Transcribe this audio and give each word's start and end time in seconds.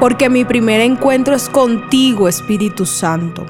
porque 0.00 0.28
mi 0.28 0.44
primer 0.44 0.80
encuentro 0.80 1.34
es 1.34 1.48
contigo, 1.48 2.28
Espíritu 2.28 2.86
Santo. 2.86 3.44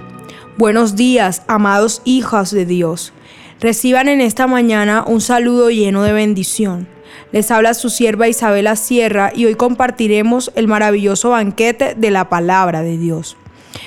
Buenos 0.57 0.97
días, 0.97 1.43
amados 1.47 2.01
hijos 2.05 2.51
de 2.51 2.65
Dios. 2.65 3.13
Reciban 3.61 4.09
en 4.09 4.23
esta 4.23 4.47
mañana 4.47 5.05
un 5.07 5.21
saludo 5.21 5.71
lleno 5.71 6.03
de 6.03 6.13
bendición. 6.13 6.89
Les 7.33 7.51
habla 7.51 7.75
su 7.75 7.91
sierva 7.91 8.29
Isabela 8.29 8.77
Sierra 8.77 9.31
y 9.35 9.45
hoy 9.45 9.57
compartiremos 9.57 10.51
el 10.55 10.69
maravilloso 10.69 11.31
banquete 11.31 11.95
de 11.95 12.11
la 12.11 12.31
palabra 12.31 12.83
de 12.83 12.97
Dios. 12.97 13.37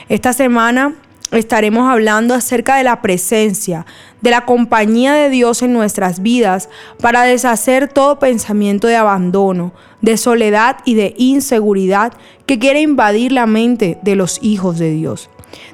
Esta 0.08 0.32
semana 0.34 0.94
estaremos 1.32 1.90
hablando 1.90 2.34
acerca 2.34 2.76
de 2.76 2.84
la 2.84 3.02
presencia, 3.02 3.86
de 4.22 4.32
la 4.32 4.46
compañía 4.46 5.14
de 5.14 5.30
Dios 5.30 5.62
en 5.62 5.74
nuestras 5.74 6.22
vidas 6.22 6.70
para 7.00 7.24
deshacer 7.24 7.88
todo 7.88 8.20
pensamiento 8.20 8.88
de 8.88 8.98
abandono, 8.98 9.74
de 10.02 10.18
soledad 10.18 10.78
y 10.86 10.96
de 10.96 11.14
inseguridad 11.18 12.14
que 12.46 12.60
quiere 12.60 12.82
invadir 12.82 13.32
la 13.32 13.46
mente 13.46 13.98
de 14.02 14.16
los 14.16 14.40
hijos 14.42 14.78
de 14.78 14.92
Dios. 14.92 15.30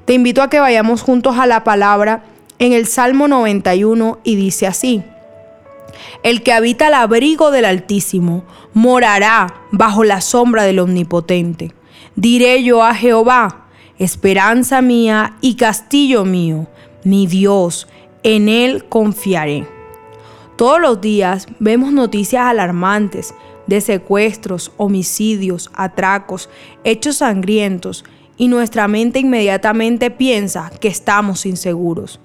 Te 0.06 0.14
invito 0.14 0.42
a 0.42 0.50
que 0.50 0.60
vayamos 0.60 1.02
juntos 1.02 1.38
a 1.38 1.46
la 1.46 1.64
palabra 1.64 2.24
en 2.60 2.74
el 2.74 2.88
Salmo 2.88 3.28
91 3.28 4.20
y 4.24 4.36
dice 4.36 4.68
así. 4.68 5.04
El 6.24 6.44
que 6.44 6.54
habita 6.54 6.88
el 6.88 6.94
abrigo 6.94 7.52
del 7.52 7.66
Altísimo 7.66 8.44
morará 8.74 9.62
bajo 9.72 10.04
la 10.04 10.22
sombra 10.22 10.64
del 10.64 10.80
Omnipotente. 10.80 11.74
Diré 12.16 12.64
yo 12.64 12.84
a 12.84 12.94
Jehová, 12.94 13.67
esperanza 14.00 14.82
mía 14.82 15.38
y 15.42 15.56
castillo 15.56 16.26
mío, 16.26 16.68
mi 17.04 17.28
Dios, 17.28 17.88
en 18.24 18.50
Él 18.50 18.86
confiaré. 18.86 19.68
Todos 20.56 20.82
los 20.82 21.02
días 21.02 21.48
vemos 21.60 21.94
noticias 21.94 22.44
alarmantes 22.44 23.34
de 23.68 23.82
secuestros, 23.82 24.72
homicidios, 24.78 25.70
atracos, 25.74 26.50
hechos 26.84 27.18
sangrientos 27.18 28.04
y 28.38 28.48
nuestra 28.48 28.88
mente 28.88 29.20
inmediatamente 29.20 30.10
piensa 30.12 30.72
que 30.80 30.88
estamos 30.88 31.46
inseguros. 31.46 32.20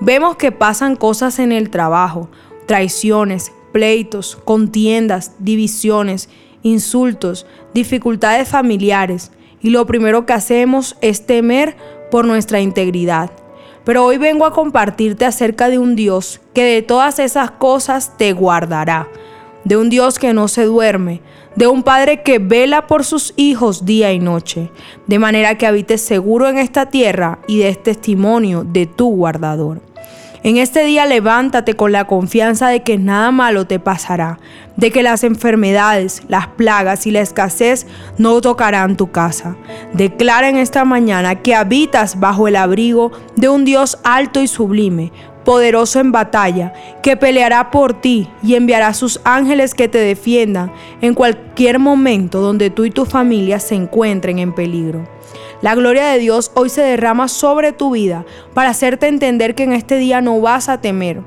Vemos 0.00 0.36
que 0.36 0.52
pasan 0.52 0.96
cosas 0.96 1.38
en 1.38 1.52
el 1.52 1.70
trabajo, 1.70 2.30
traiciones, 2.66 3.52
pleitos, 3.72 4.36
contiendas, 4.44 5.32
divisiones, 5.38 6.28
insultos, 6.62 7.46
dificultades 7.72 8.48
familiares, 8.48 9.32
y 9.64 9.70
lo 9.70 9.86
primero 9.86 10.26
que 10.26 10.34
hacemos 10.34 10.94
es 11.00 11.24
temer 11.24 11.74
por 12.10 12.26
nuestra 12.26 12.60
integridad. 12.60 13.30
Pero 13.82 14.04
hoy 14.04 14.18
vengo 14.18 14.44
a 14.44 14.52
compartirte 14.52 15.24
acerca 15.24 15.70
de 15.70 15.78
un 15.78 15.96
Dios 15.96 16.42
que 16.52 16.64
de 16.64 16.82
todas 16.82 17.18
esas 17.18 17.50
cosas 17.50 18.18
te 18.18 18.34
guardará, 18.34 19.08
de 19.64 19.78
un 19.78 19.88
Dios 19.88 20.18
que 20.18 20.34
no 20.34 20.48
se 20.48 20.66
duerme, 20.66 21.22
de 21.56 21.66
un 21.66 21.82
Padre 21.82 22.22
que 22.22 22.38
vela 22.38 22.86
por 22.86 23.04
sus 23.04 23.32
hijos 23.36 23.86
día 23.86 24.12
y 24.12 24.18
noche, 24.18 24.70
de 25.06 25.18
manera 25.18 25.56
que 25.56 25.66
habites 25.66 26.02
seguro 26.02 26.46
en 26.46 26.58
esta 26.58 26.90
tierra 26.90 27.38
y 27.48 27.60
des 27.60 27.82
testimonio 27.82 28.64
de 28.64 28.84
tu 28.84 29.16
guardador. 29.16 29.80
En 30.44 30.58
este 30.58 30.84
día 30.84 31.06
levántate 31.06 31.72
con 31.72 31.90
la 31.90 32.06
confianza 32.06 32.68
de 32.68 32.82
que 32.82 32.98
nada 32.98 33.30
malo 33.30 33.66
te 33.66 33.78
pasará, 33.78 34.38
de 34.76 34.90
que 34.90 35.02
las 35.02 35.24
enfermedades, 35.24 36.22
las 36.28 36.48
plagas 36.48 37.06
y 37.06 37.10
la 37.10 37.22
escasez 37.22 37.86
no 38.18 38.38
tocarán 38.42 38.98
tu 38.98 39.10
casa. 39.10 39.56
Declara 39.94 40.50
en 40.50 40.58
esta 40.58 40.84
mañana 40.84 41.36
que 41.36 41.54
habitas 41.54 42.20
bajo 42.20 42.46
el 42.46 42.56
abrigo 42.56 43.10
de 43.36 43.48
un 43.48 43.64
Dios 43.64 43.98
alto 44.04 44.42
y 44.42 44.46
sublime, 44.46 45.12
poderoso 45.46 45.98
en 45.98 46.12
batalla, 46.12 46.74
que 47.02 47.16
peleará 47.16 47.70
por 47.70 47.98
ti 48.02 48.28
y 48.42 48.54
enviará 48.54 48.92
sus 48.92 49.22
ángeles 49.24 49.72
que 49.72 49.88
te 49.88 49.96
defiendan 49.96 50.70
en 51.00 51.14
cualquier 51.14 51.78
momento 51.78 52.42
donde 52.42 52.68
tú 52.68 52.84
y 52.84 52.90
tu 52.90 53.06
familia 53.06 53.60
se 53.60 53.76
encuentren 53.76 54.38
en 54.38 54.54
peligro. 54.54 55.08
La 55.64 55.74
gloria 55.74 56.08
de 56.08 56.18
Dios 56.18 56.52
hoy 56.54 56.68
se 56.68 56.82
derrama 56.82 57.26
sobre 57.26 57.72
tu 57.72 57.92
vida 57.92 58.26
para 58.52 58.68
hacerte 58.68 59.08
entender 59.08 59.54
que 59.54 59.62
en 59.62 59.72
este 59.72 59.96
día 59.96 60.20
no 60.20 60.38
vas 60.38 60.68
a 60.68 60.82
temer, 60.82 61.22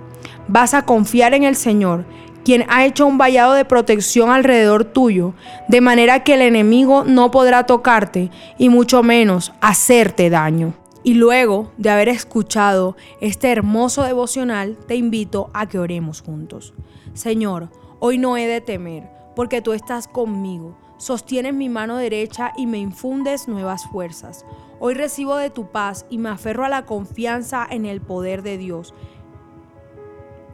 vas 0.47 0.75
a 0.75 0.85
confiar 0.85 1.33
en 1.33 1.41
el 1.41 1.55
Señor, 1.55 2.05
quien 2.45 2.63
ha 2.69 2.85
hecho 2.85 3.07
un 3.07 3.17
vallado 3.17 3.53
de 3.53 3.65
protección 3.65 4.29
alrededor 4.29 4.85
tuyo, 4.85 5.33
de 5.67 5.81
manera 5.81 6.23
que 6.23 6.35
el 6.35 6.43
enemigo 6.43 7.03
no 7.03 7.31
podrá 7.31 7.65
tocarte 7.65 8.29
y 8.59 8.69
mucho 8.69 9.01
menos 9.01 9.53
hacerte 9.59 10.29
daño. 10.29 10.75
Y 11.01 11.15
luego 11.15 11.71
de 11.77 11.89
haber 11.89 12.07
escuchado 12.07 12.95
este 13.21 13.51
hermoso 13.51 14.03
devocional, 14.03 14.77
te 14.87 14.93
invito 14.93 15.49
a 15.55 15.65
que 15.65 15.79
oremos 15.79 16.21
juntos. 16.21 16.75
Señor, 17.15 17.69
hoy 17.97 18.19
no 18.19 18.37
he 18.37 18.45
de 18.45 18.61
temer, 18.61 19.09
porque 19.35 19.63
tú 19.63 19.73
estás 19.73 20.07
conmigo 20.07 20.77
Sostienes 20.97 21.53
mi 21.53 21.69
mano 21.69 21.97
derecha 21.97 22.53
y 22.57 22.65
me 22.65 22.79
infundes 22.79 23.47
nuevas 23.47 23.85
fuerzas. 23.85 24.45
Hoy 24.79 24.95
recibo 24.95 25.35
de 25.35 25.49
tu 25.49 25.71
paz 25.71 26.05
y 26.09 26.17
me 26.17 26.29
aferro 26.29 26.65
a 26.65 26.69
la 26.69 26.85
confianza 26.85 27.67
en 27.69 27.85
el 27.85 28.01
poder 28.01 28.41
de 28.41 28.57
Dios. 28.57 28.93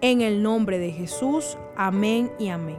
En 0.02 0.22
el 0.22 0.44
nombre 0.44 0.80
de 0.80 0.92
Jesús, 0.92 1.58
amén 1.78 2.32
y 2.40 2.50
amén. 2.50 2.78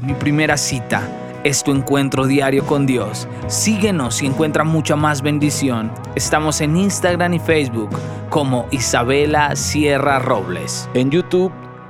Mi 0.00 0.14
primera 0.14 0.56
cita 0.56 1.02
es 1.44 1.62
tu 1.62 1.70
encuentro 1.70 2.26
diario 2.26 2.64
con 2.66 2.86
Dios. 2.86 3.28
Síguenos 3.46 4.22
y 4.22 4.26
encuentra 4.26 4.64
mucha 4.64 4.96
más 4.96 5.20
bendición. 5.20 5.92
Estamos 6.14 6.62
en 6.62 6.76
Instagram 6.76 7.34
y 7.34 7.38
Facebook 7.38 7.90
como 8.30 8.66
Isabela 8.70 9.54
Sierra 9.54 10.18
Robles. 10.18 10.88
En 10.94 11.10
YouTube 11.10 11.52